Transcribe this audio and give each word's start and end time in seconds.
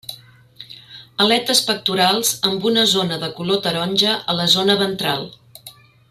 Aletes 1.25 1.59
pectorals 1.67 2.31
amb 2.51 2.65
una 2.71 2.85
zona 2.97 3.19
de 3.27 3.31
color 3.39 3.61
taronja 3.67 4.15
a 4.35 4.39
la 4.43 4.47
zona 4.59 4.79
ventral. 4.85 5.29